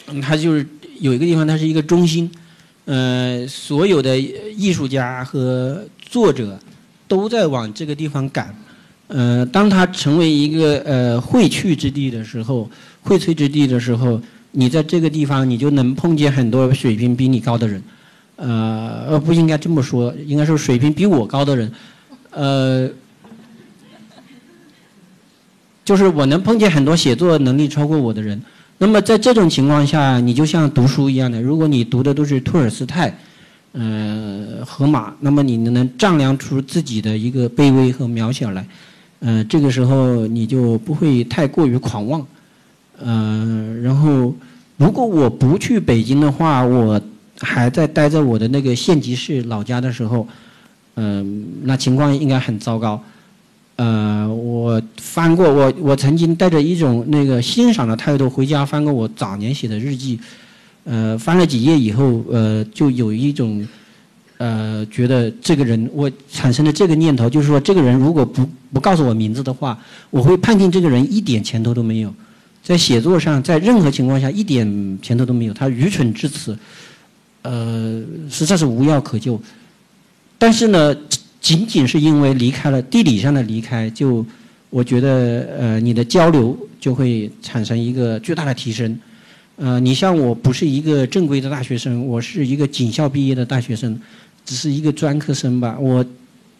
[0.06, 0.66] 嗯，它就是
[0.98, 2.30] 有一个地方它是一个中心，
[2.86, 6.58] 呃，所有的艺术家和作者
[7.06, 8.52] 都在往这个地方赶，
[9.10, 12.70] 呃，当它成为一个呃汇聚之地的时候，
[13.02, 14.20] 荟萃之地的时候，
[14.52, 17.82] 你在这个地方你就能碰见很多水平比你高的人，
[18.36, 21.72] 呃，呃，不应该这么说，应该说水平比我高的人，
[22.30, 22.90] 呃。
[25.82, 28.40] 就是我能碰见很多写作能力超过我的人。
[28.78, 33.12] 那么在这种情况下，你就像读书一样的，如果你读的都是托尔斯泰、
[33.72, 38.64] 呃荷马，那么你能能丈量出自己的一个卑微和渺小来。
[39.20, 42.26] 呃，这个时候你就不会太过于狂妄。
[42.98, 44.34] 呃，然后
[44.76, 47.00] 如果我不去北京的话，我
[47.40, 50.26] 还在待在我的那个县级市老家的时候，
[50.96, 53.02] 嗯、那情况应该很糟糕。
[53.76, 60.20] 呃，我翻过我我曾经带着一种那个欣赏的态度回家翻过我早年写的日记，
[60.84, 63.66] 呃，翻了几页以后，呃，就有一种
[64.40, 72.10] 呃觉得这个人我产生了这个念头，就是说这个人如果不不告诉我名字的话，我会判定这个人一点前途都没有，
[72.62, 76.56] 在写作上，在任何情况下一点前途都没有，他愚蠢至此，
[77.42, 79.38] 呃，实在是无药可救。
[80.38, 80.96] 但是呢，
[81.38, 84.24] 仅仅是因为离开了地理上的离开，就
[84.70, 88.98] 我觉得呃，你的交流就会产生一个巨大的提升。
[89.56, 94.00] 呃，你像我不是一个正规的大学生，我是一个警校毕业的大学生，
[94.44, 95.76] 只是一个专科生吧。
[95.78, 96.04] 我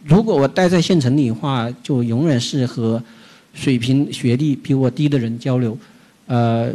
[0.04, 3.02] 如果我待在县城里的话，就永远是和
[3.52, 5.76] 水平学历比我低的人交流。
[6.26, 6.72] 呃，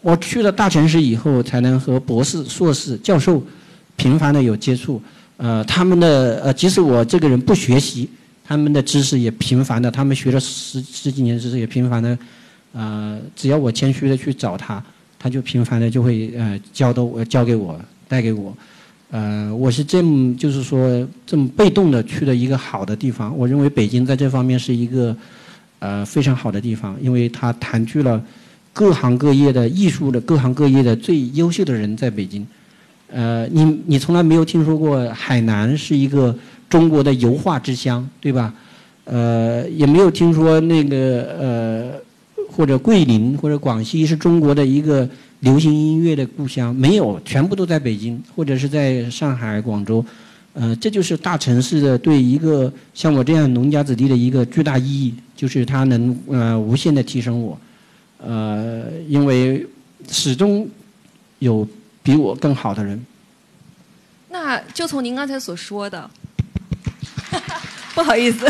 [0.00, 3.42] 我去了大城市以后，才能和博士、硕士、教授
[3.96, 5.02] 频繁的有接触。
[5.36, 8.08] 呃，他们的呃，即使我这个人不学习，
[8.44, 12.16] 他们的知识也频繁的，他们学了十十几年知识也频繁的，
[12.72, 14.82] 呃，只要我谦虚的去找他，
[15.18, 18.56] 他就频繁的就会呃教的我教给我带给我，
[19.12, 25.14] 呃，我是这么就是说这么被动的去了一个好的地方，我认为北京在这方面是一个
[25.80, 28.24] 呃非常好的地方，因为它谈聚了
[28.72, 32.46] 各行各业的艺术的各行各业的最优秀的人在北京。
[33.08, 36.34] 呃，你你从来没有听说过海南是一个
[36.70, 38.54] 中国的油画之乡，对吧？
[39.04, 40.96] 呃，也没有听说那个
[41.38, 41.92] 呃，
[42.54, 45.08] 或者桂林或者广西是中国的一个
[45.40, 50.04] 流行音乐的故乡，没有，全部都在北京或者是在上海、广州。
[50.54, 57.58] 呃，这就是大城市的对一个像我这样农家子弟的一个巨大意义，就是它能呃无限的提升我。
[58.18, 59.66] 呃，因为
[60.10, 60.68] 始终
[61.38, 61.66] 有
[62.02, 63.02] 比我更好的人。
[64.28, 66.10] 那就从您刚才所说的，
[67.94, 68.46] 不好意思，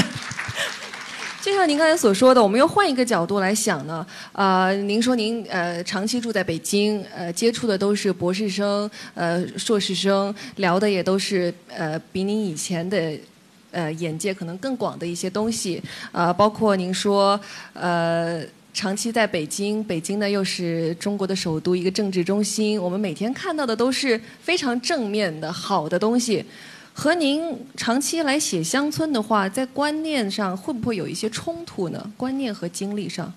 [1.43, 4.07] 就像您刚才所说的，我们又换一个角度来想呢。
[4.31, 13.13] 呃，您说您呃长期住在北京，呃接触的都是博士生、呃硕士生，聊的也都是呃比您以前的
[13.73, 15.83] 呃眼界可能更广的一些东西。
[16.13, 17.39] 呃，包括您说
[17.73, 18.45] 呃。
[18.75, 22.83] 长期在北京，北京呢又是中国的首都，一个政治中心。
[22.83, 26.43] 我们每天看到的都是非常正面的好的东西，
[26.93, 27.43] 和您
[27.77, 32.11] 长期来写乡村的话，在观念上会不会有一些冲突呢？
[32.17, 33.33] 观念和经历上？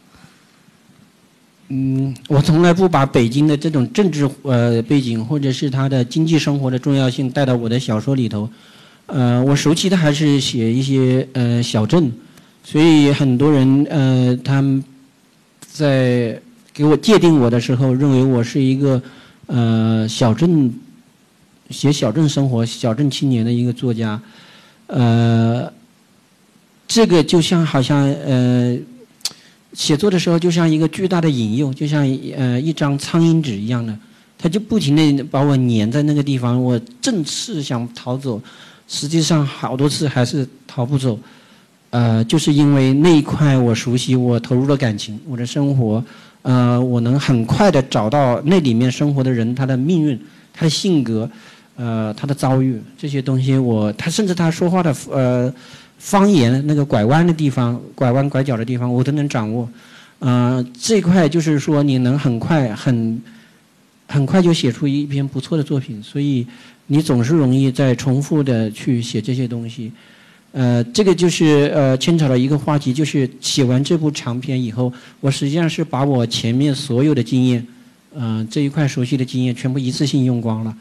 [1.69, 8.49] 嗯，我从来不把北京的这种政治呃背景，或者是它的经济生活的重要性带到我的小说里头。
[9.07, 12.11] 呃，我熟悉的还是写一些呃小镇，
[12.63, 14.83] 所以很多人呃他们。
[15.67, 16.39] 在
[16.73, 19.01] 给我界定我的时候，认为我是一个
[19.47, 20.73] 呃小镇
[21.69, 24.21] 写小镇生活、小镇青年的一个作家，
[24.87, 25.71] 呃，
[26.87, 28.77] 这个就像好像呃
[29.73, 32.01] 写作的时候就像一个巨大的引诱，就像
[32.37, 33.97] 呃一张苍蝇纸一样的，
[34.37, 38.41] 他就不停的把我粘在那个地方，我正是想逃走，
[38.87, 41.19] 实际上好多次还是逃不走。
[41.91, 46.03] 呃，就是因为那一块我熟悉，我投入了感情，我的生活，
[46.41, 50.19] 呃，我能很快的找到那里面生活的人，他的命运，
[50.53, 51.29] 他的性格，
[51.75, 55.53] 呃，他的遭遇这些东西，我他甚至他说话的呃
[55.97, 59.69] 方言，那个拐弯的地方，拐弯拐角的地方，我都能掌握。
[60.19, 63.21] 呃，这块就是说你能很快很
[64.07, 66.47] 很快就写出一篇不错的作品，所以
[66.87, 69.91] 你总是容易在重复的去写这些东西。
[70.53, 77.67] 呃，这个就是呃牵扯了一个话题，就是写完这部长篇以后，我实际上是把我前面所有的经验，
[78.13, 80.73] 嗯，这一块熟悉的经验全部一次性用光了，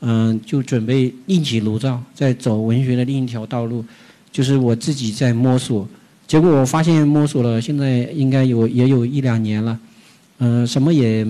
[0.00, 3.84] 嗯，就准备另起炉灶，在走文学的另一条道路，
[4.30, 5.88] 就是我自己在摸索，
[6.26, 9.78] 结果我发现摸索了，现在应该有也有一两年了，
[10.38, 11.26] 嗯，什么也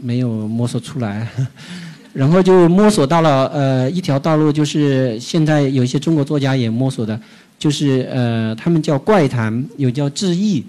[0.00, 1.28] 没有摸索出来。
[2.12, 7.20] 然后就摸索到了呃一条道路，就是现在有一些中国作家也摸索的，
[7.58, 10.62] 就是呃他们叫怪谈，有叫志异，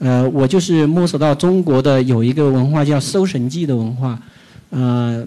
[0.00, 4.20] 呃我就是摸索到中国的有一个文化叫搜神记的文化，
[4.68, 5.26] 呃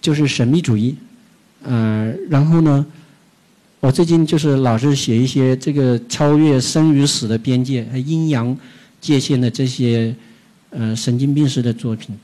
[0.00, 0.96] 就是神秘主义，
[1.62, 2.86] 呃然后呢，
[3.80, 8.56] 我最近就是老是写一些这个超越生与死的边界、阴阳
[9.00, 10.14] 界限的这些
[10.70, 12.16] 呃神经病式的作品。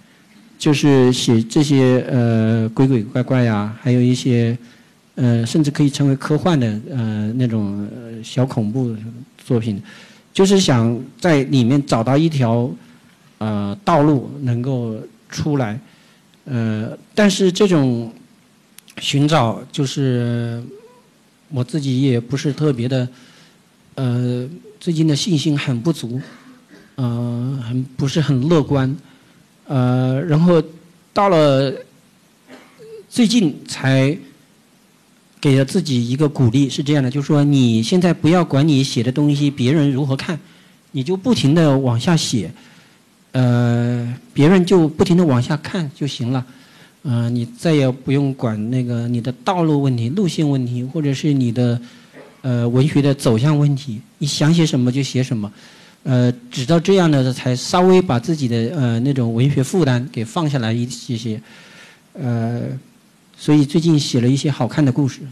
[0.57, 4.57] 就是写这些呃鬼鬼怪怪呀，还有一些
[5.17, 7.87] 呃甚至可以称为科幻的呃那种
[8.23, 8.95] 小恐怖
[9.45, 9.83] 作品，
[10.33, 12.71] 就是想在里面找到一条
[13.39, 14.97] 呃道路能够
[15.29, 15.79] 出来，
[16.45, 18.13] 呃但是这种
[18.99, 20.63] 寻找就是
[21.49, 23.09] 我自己也不是特别的
[23.95, 26.21] 呃最近的信心很不足，
[26.97, 28.95] 呃很不是很乐观。
[29.67, 30.63] 呃，然后
[31.15, 31.73] 到了
[33.09, 34.15] 最近才
[35.41, 40.39] 给了自己一个鼓励，是这样的，就是说你现在不要管你写的东西别人如何看，
[40.93, 42.53] 你就不停的往下写，
[43.35, 46.47] 呃，别人就不停的往下看就行了，
[47.03, 51.81] 嗯，你再也不用管那个你的道路问题、路线问题，或者是你的
[52.43, 55.53] 呃文学的走向问题，你想写什么就写什么。
[56.05, 61.43] 呃，直到这样的才稍微把自己的呃那种文学负担给放下来一些些，
[62.13, 62.63] 呃，
[63.37, 65.23] 所以最近写了一些好看的故事。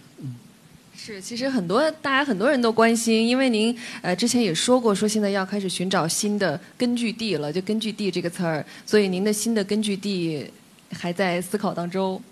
[1.05, 10.47] 是，其实很多大家很多人都关心，因为您呃之前也说过，说现在要开始寻找新的根据地了，就根据地这个词儿，所以您的新的根据地
[10.93, 12.23] 还在思考当中。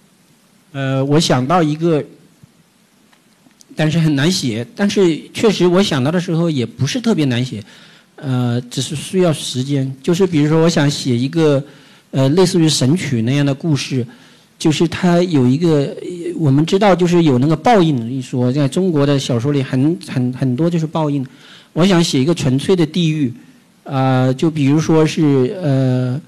[0.70, 2.04] 呃，我想到一个，
[3.74, 7.60] 但是很难写，但是确实我想到的时候也不是特别难写。
[8.14, 9.92] 呃，只是需要时间。
[10.00, 11.60] 就是比如说，我想写一个，
[12.12, 14.06] 呃，类似于神曲那样的故事，
[14.60, 15.96] 就是它有一个，
[16.36, 21.26] 我们知道就是有那个报应一说，在中国的小说里很很很多就是报应。
[21.72, 23.32] 我想写一个纯粹的地狱，
[23.82, 26.20] 啊，就比如说是呃，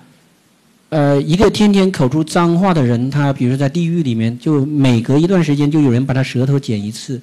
[0.89, 7.21] 呃，一个天天口出脏话的人，他比如在地狱里面，就每隔一段时间就有人把他舌头剪一次，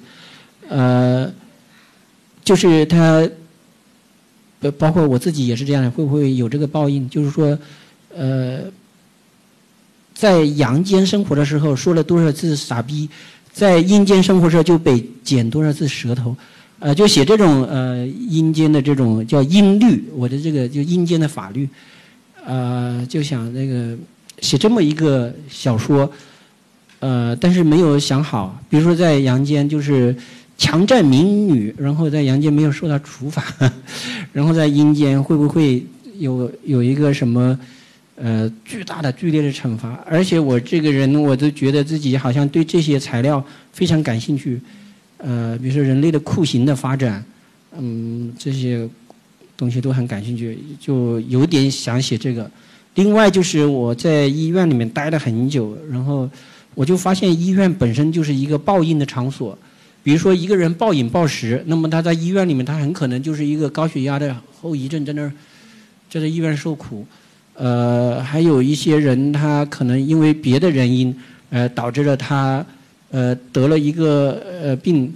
[0.68, 1.30] 呃。
[2.42, 3.28] 就是他，
[4.78, 7.08] 包括我自己也是这样的，会不会有这个报应？
[7.08, 7.56] 就是说，
[8.16, 8.62] 呃，
[10.20, 13.08] 在阳间生活的时候说了多少次傻逼，
[13.54, 16.36] 在阴间生活时候就被剪多少次舌头，
[16.78, 21.66] 呃，就写这种呃阴间的这种叫阴律，我的这个就阴间的法律，
[22.44, 23.96] 呃，就想那个
[24.42, 26.12] 写这么一个小说，
[26.98, 30.14] 呃，但是没有想好，比如说在阳间就是。
[30.60, 33.42] 强占民女，然后在阳间没有受到处罚，
[34.30, 35.82] 然后在阴间会不会
[36.18, 37.58] 有有一个什么
[38.22, 39.98] 呃巨大的剧烈的惩罚？
[40.06, 43.42] 而且我这个人我都觉得自己好像对这些材料
[43.72, 44.60] 非常感兴趣，
[45.16, 47.24] 呃，比如说人类的酷刑的发展，
[47.78, 48.86] 嗯，这些
[49.56, 52.50] 东西都很感兴趣，就有点想写这个。
[52.96, 56.28] 另外就是我在医院里面待了很久，然后
[56.74, 59.56] 我就发现医院本身就是一个报应的场所。
[60.02, 65.32] 比如说一个人暴饮暴食，那么他在医院里面，他很可能就是一个高血压的后遗症，在那儿，
[66.08, 67.06] 在医院受苦。
[67.54, 71.14] 呃，还有一些人，他可能因为别的原因，
[71.50, 72.64] 呃，导致了他，
[73.10, 75.12] 呃，得了一个呃病，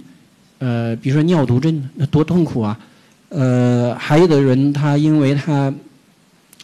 [0.59, 2.79] 呃，比如说尿毒症，那多痛苦啊。
[3.29, 5.73] 呃，还有的人，他因为他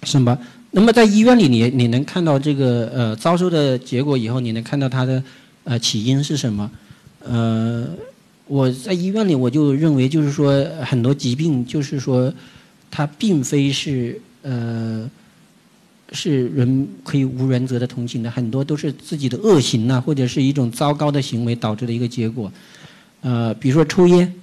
[0.04, 0.38] 什么？
[0.72, 5.22] 那么在医院里，你你能看到这个呃遭受的结果以后，你能看到他的
[5.64, 6.72] 呃起因是什么？
[7.24, 7.88] 呃。
[8.48, 12.34] 我在医院里，我就认为，就是说，很多疾病，就是说，
[12.90, 15.10] 它并非是呃，
[16.12, 22.52] 是人可以无原则的同情的，很多都是自己的恶行呐，或者是一种糟糕的行为导致的一个结果。
[23.22, 24.34] 呃，比如说抽烟，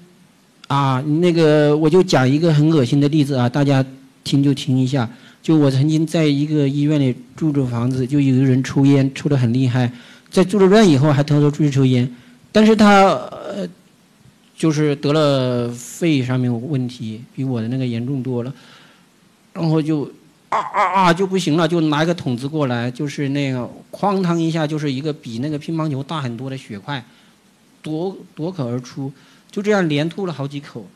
[0.66, 3.84] 啊，那个我就讲一个很恶心的例子啊，大家
[4.24, 5.08] 听就听一下。
[5.42, 9.90] 就我曾经在一个医院里住着房子，就有一个人抽烟，抽得很厉害，
[10.30, 12.08] 在住了院以后还偷偷出去抽烟，
[12.52, 13.68] 但是他呃。
[14.58, 18.52] 就是得了肺上面问题，比我的那个严重多了，
[19.52, 20.10] 然后就
[20.48, 27.04] 啊啊啊就不行了，就拿一个桶子过来，就是那个哐当一下，就是一个比那个乒乓球大很多的血块
[27.82, 29.12] 夺夺口而出，
[29.50, 30.86] 就这样连吐了好几口，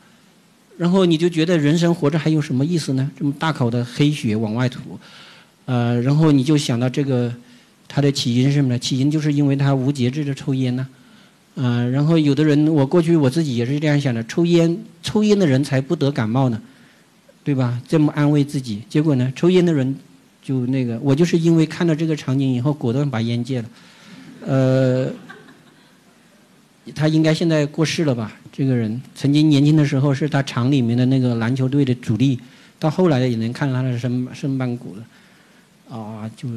[0.77, 3.11] 然后你就觉得人生活着还有什么意思呢？
[3.17, 4.99] 这么大口的黑血往外吐，
[5.65, 7.31] 呃，然后你就想到这个
[7.87, 8.79] 它的起因是什么呢？
[8.79, 10.87] 起因就是因为他无节制的抽烟呢。
[11.55, 16.59] 呃，然后有的人，我过去我自己也是这样想的，抽烟抽烟的人才不得感冒呢，
[17.43, 17.81] 对吧？
[17.87, 19.95] 这么安慰自己，结果呢，抽烟的人
[20.41, 23.69] 就那个，我就是因为看到这个场景以后，果断把烟戒了。
[24.45, 25.11] 呃，
[26.95, 28.31] 他应该现在过世了吧？
[28.51, 32.39] 这个人曾经年轻的时候是他厂里面的那个篮球队的主力，
[32.79, 36.49] 到后来也能看到他的身身板骨了，啊，就。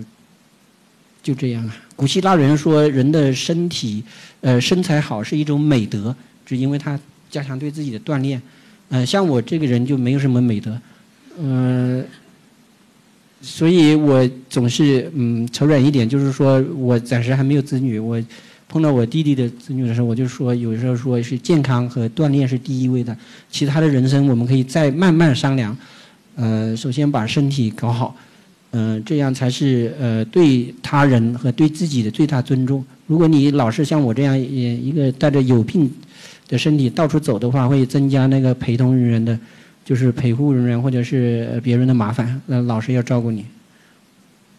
[1.22, 4.00] 就这样啊，古希腊人说人的身体，
[4.42, 6.14] 呃，身材好是一种美德，
[6.44, 6.96] 只因为他
[7.28, 8.40] 加强对自己的锻炼。
[8.88, 10.78] 呃，像我这个人就没有什么美德，
[11.38, 12.04] 嗯，
[13.40, 18.22] 所以我总是嗯丑忍一点，就是说我暂时还没有子女，我
[18.68, 23.16] 碰到我弟弟的子女的时候，我就说有时候说是健康和锻炼是第一位的，
[23.50, 25.76] 其他的人生我们可以再慢慢商量。
[26.36, 28.14] 呃，首先把身体搞好。
[28.72, 32.84] 嗯，这样才是呃对他人和对自己的最大尊重。
[33.06, 35.90] 如果你老是像我这样也一个带着有病
[36.48, 39.38] 的身体到处走的话，会增加那个陪同人员的，
[39.84, 42.40] 就是陪护人员或者是别人的麻烦。
[42.46, 43.44] 那老师要照顾你。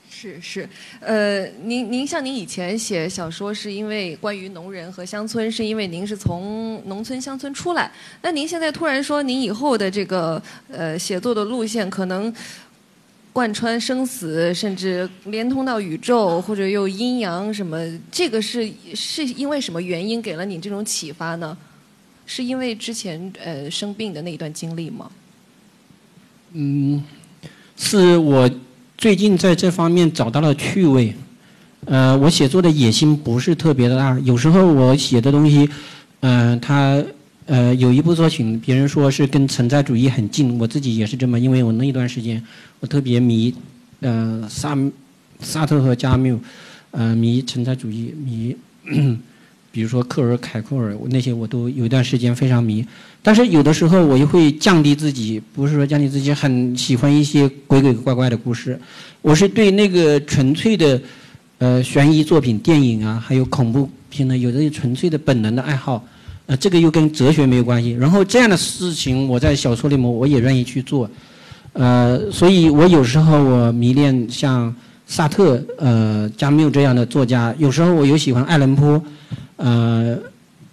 [0.10, 0.68] 是是，
[1.00, 7.92] 呃，您您像您以前写小说是因为关于农人和乡村，是因为您是从农村乡村出来。
[8.22, 12.34] 那您现在突然说您以后的这个呃写作的路线可能。
[13.34, 17.78] 贯穿生死，甚至连通到宇宙，或者又阴阳什么，
[18.12, 21.56] 这个是是因为什么原因给了你这种启发呢？
[22.28, 25.10] 是因为之前呃生病的那一段经历吗？
[26.54, 27.04] 嗯，
[27.76, 28.48] 是我
[28.96, 31.16] 最近在这方面找到了趣味。
[31.86, 35.68] 呃，我写作的野心不是特别的大，有时候我写的东西，
[36.20, 37.04] 嗯，他。
[37.50, 42.46] 呃，有一部作品，别人说是跟存在主义很近，我自己也是这么，因为我那一段时间，
[42.82, 43.56] 我特别迷，
[44.02, 44.78] 呃，萨
[45.40, 46.38] 萨特和加缪，
[46.92, 48.54] 呃，迷存在主义，迷，
[49.78, 52.84] 比如说克尔凯库尔那些，我都有一段时间非常迷。
[53.22, 58.80] 但是有的时候我又会降低自己，不是说降低自己，很喜欢一些鬼鬼怪怪的故事。
[59.22, 61.00] 我是对那个纯粹的，
[61.60, 66.04] 呃，悬疑作品、电影啊，还有恐怖片呢，有着纯粹的本能的爱好。
[66.48, 67.92] 呃，这个又跟哲学没有关系。
[67.92, 71.08] 然后这样的事情，我在小说里面我也愿意去做。
[71.74, 74.74] 呃，所以我有时候我迷恋像
[75.06, 79.02] 萨特、呃加缪这样的作家，有时候我又喜欢爱伦坡，
[79.58, 80.18] 呃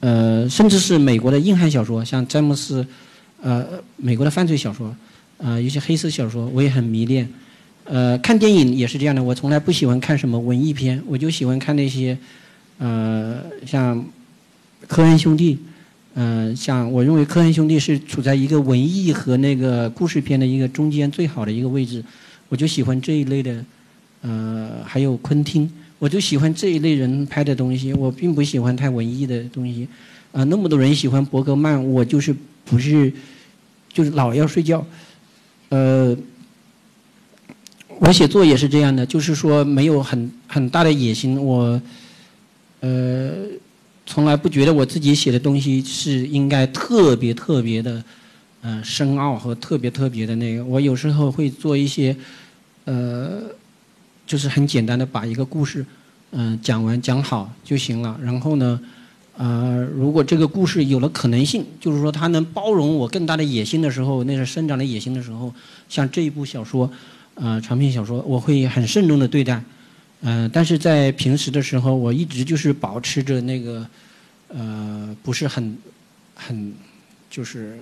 [0.01, 2.87] 呃，甚至是美国的硬汉小说，像詹姆斯
[3.43, 3.67] 呃，
[3.97, 4.95] 美国的犯罪小说，
[5.39, 7.29] 呃，一些黑色小说我也很迷恋。
[7.85, 12.17] 呃，看电影也是这样的，我从来不喜欢看什么文艺片，我就喜欢看那些，
[12.79, 14.03] 呃，像
[14.89, 15.59] 科恩兄弟，
[16.15, 22.03] 嗯，像我认为科恩兄弟是处在一个文艺和那个故事片的一个中间最好的一个位置，
[22.49, 23.65] 我就喜欢这一类的，
[24.23, 29.89] 呃，还有昆汀，我就喜欢这一类人拍的东西，我并不喜欢太文艺的东西，
[30.33, 32.35] 啊，那么多人喜欢伯格曼，我就是
[32.65, 33.13] 不是，
[33.93, 34.85] 就是老要睡觉，
[35.69, 36.17] 呃。
[38.01, 41.81] 我写作也是这样的，就是说没有很很大的野心，我，
[42.81, 43.33] 呃，
[44.05, 48.05] 从来不觉得我自己写的东西是应该特别特别的，
[48.63, 50.65] 呃，深奥和特别特别的那个。
[50.65, 52.15] 我有时候会做一些，
[52.85, 53.43] 呃，
[54.27, 55.85] 就是很简单的把一个故事，
[56.33, 58.19] 嗯，讲完讲好就行了。
[58.23, 58.81] 然后呢，
[59.37, 65.53] 呃，如果这个故事有了可能性，就是说它能包容我更大的野心的时候，那是生长的野心的时候，
[65.89, 66.91] 像这一部小说。
[67.37, 69.61] 呃，长篇小说我会很慎重的对待，
[70.21, 73.85] 嗯，但是在平时的时候，我一直就是保持着那个，
[74.47, 75.77] 呃，不是很，
[76.37, 76.73] 很，
[77.29, 77.77] 就是，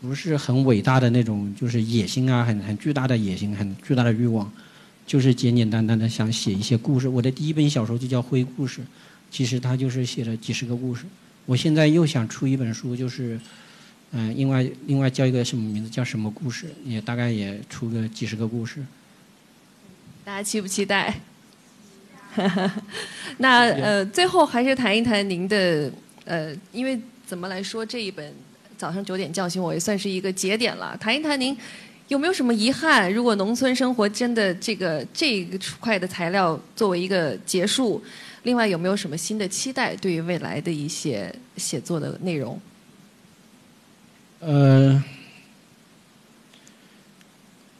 [0.00, 4.50] 不是很伟大的那种，就是野心啊，很很巨大的野心，很巨大的欲望，
[5.10, 7.08] 就是简简单单的想写一些故事。
[7.08, 8.80] 我的第一本小说就叫《灰故事》，
[9.28, 11.04] 其实它就是写了几十个故事。
[11.46, 13.36] 我现在又想出一本书，就是。
[14.12, 15.90] 嗯，另外另外叫一个什么名字？
[15.90, 16.66] 叫什么故事？
[16.84, 18.84] 也大概也出个几十个故事。
[20.24, 21.20] 大家期不期待？
[23.38, 25.92] 那呃，最后还是谈一谈您的
[26.24, 28.32] 呃，因为怎么来说这一本
[28.76, 30.96] 早上九点叫醒我也算是一个节点了。
[30.96, 31.56] 谈一谈您
[32.10, 33.12] 有没有什么遗憾？
[33.12, 38.02] 如果农村生活真的这个这个块的材料作为一个结束，
[38.42, 39.94] 另外有没有什么新的期待？
[39.94, 42.60] 对于未来的一些写作的内容？
[44.40, 45.00] 呃，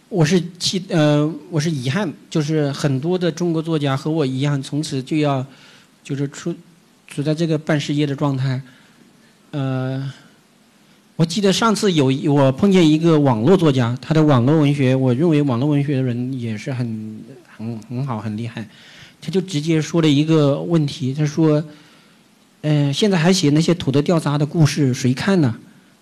[0.08, 5.44] 我是期呃，我是遗憾，就是很多的中国作家和我一样，从此就要
[6.04, 6.54] 就是处
[7.08, 8.62] 处在这个半失业的状态。
[9.50, 10.12] 呃，
[11.20, 17.20] 我记得上次有一我碰见一个网络作家，他的网络文学，我认为网络文学的人也是很
[17.58, 18.66] 很很好很厉害，
[19.20, 21.62] 他就直接说了一个问题，他说
[22.62, 25.54] ：“呃，现在还写那些土的掉渣的故事，谁看呢？”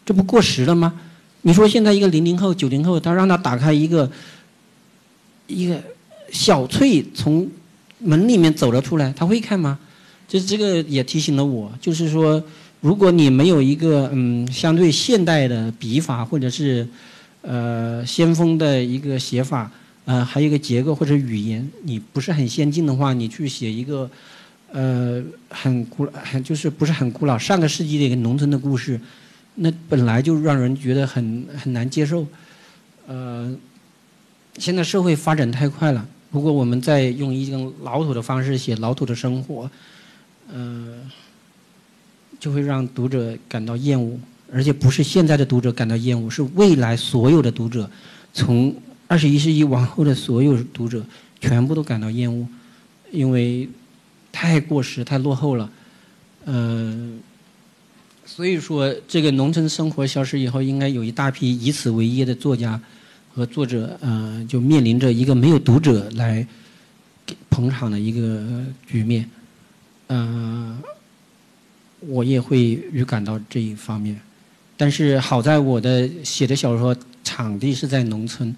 [0.06, 0.94] 这不过时了吗？
[1.42, 4.08] 你说现在一个零零后、九零后，他让他打开一个
[5.48, 5.82] 一个
[6.30, 7.50] 小翠从
[7.98, 9.80] 门里面走了出来，他会看吗？
[10.28, 12.40] 就这个也提醒了我，就是说，
[12.80, 16.86] 如果你没有一个嗯相对现代的笔法，或者是
[17.42, 19.70] 呃先锋的一个写法，
[20.04, 24.08] 呃还有一个结构或者语言，你不是很先进的话，你去写一个
[24.70, 29.00] 呃很古很就是不是很古老上个世纪的一个农村的故事。
[29.60, 32.24] 那本来就让人觉得很很难接受，
[33.08, 33.52] 呃，
[34.56, 39.68] 现在社会发展太快了，如果我们再用一种老土的方式写老土的生活，
[40.52, 40.94] 呃，
[42.38, 44.18] 就会让读者感到厌恶，
[44.52, 47.90] 而且不是现在的读者感到厌恶，是未来所有的读者，
[48.32, 48.74] 从
[49.06, 51.04] 二十一世纪往后的所有读者
[51.40, 52.46] 全部都感到厌恶，
[53.10, 53.68] 因为
[54.30, 55.70] 太过时、太落后了，
[56.44, 57.10] 呃。
[58.30, 62.78] 所以说，这个农村生活消失以后，应该有一大批以此为业的作家
[63.32, 66.46] 和作者，呃，就面临着一个没有读者来
[67.48, 69.28] 捧场的一个局面。
[70.08, 70.78] 呃，
[72.00, 74.18] 我也会预感到这一方面。
[74.76, 78.54] 但是好在我的写的小说场地是在农村，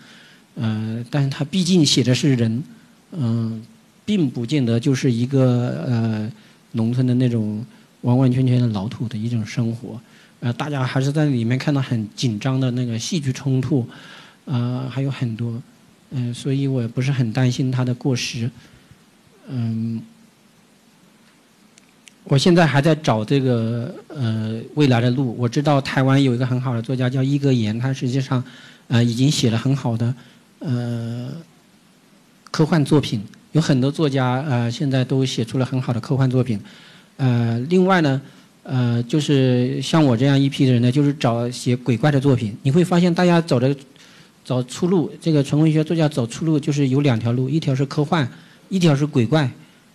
[0.54, 2.62] 呃，但是他毕竟写的是人，
[3.12, 3.62] 嗯，
[4.04, 6.32] 并不见得就是一个呃
[6.72, 7.64] 农村的那种。
[8.02, 10.00] 完完全全的老土的一种生活，
[10.40, 13.86] 呃，大家还是在里面看到很紧张的那个戏剧冲突，
[14.46, 15.62] 呃，还有很多，
[16.08, 18.50] 嗯，所以我不是很担心它的过时，
[19.50, 20.00] 嗯，
[22.24, 25.34] 我现在还在找这个呃未来的路。
[25.38, 28.42] 我知道台湾有一个很好的作家叫伊格言，他实际上
[28.88, 30.14] 呃已经写了很好的
[30.60, 31.28] 呃
[32.50, 36.60] 科幻作品，有很多作家呃现在都写出了很好的科幻作品。
[37.16, 38.20] 呃，另外呢，
[38.62, 42.56] 呃，就是像我这样一批的人呢，就是找写鬼怪的作品。
[42.62, 43.74] 你会发现，大家走的
[44.44, 48.26] 找出路，这个纯文学作家走出路就是有两条路，一条是科幻，
[48.68, 49.50] 一条是鬼怪，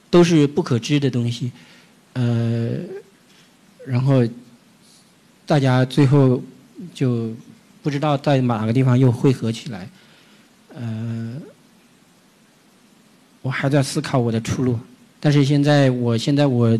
[0.09, 1.51] 都是不可知的东西。
[2.15, 2.79] 呃，
[3.85, 4.27] 然后
[5.45, 6.41] 大家最后
[6.93, 7.31] 就
[7.81, 9.87] 不知道在哪个地方又汇合起来。
[10.73, 11.33] 呃，
[13.41, 14.77] 我还在思考我的出路。
[15.21, 16.77] 但是现在，我现在我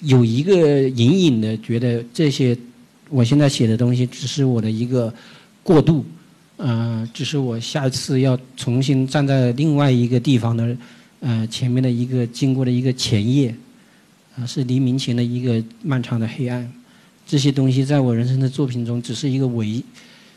[0.00, 2.56] 有一个隐隐的觉得，这些
[3.08, 5.12] 我现在写的东西只是我的一个
[5.62, 6.04] 过渡，
[6.56, 10.76] 呃，只是我下一次要重新站在另外一个地方的，
[11.20, 13.52] 呃，前面的一个经过的一个前夜，
[14.36, 16.70] 啊，是黎明前的一个漫长的黑暗。
[17.26, 19.82] 这些东西在我人生的作品中只是一个维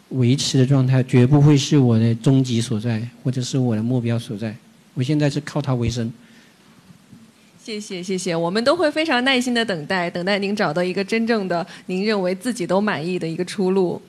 [0.09, 4.55] 维持的状态，绝不会是我的终极所在，或者是我的目标所在。
[4.93, 6.11] 我现在是靠它为生。
[7.63, 13.99] 谢谢谢谢，我们都会非常耐心的等待，等待您找到一个真正的您认为自己都满意的一个出路。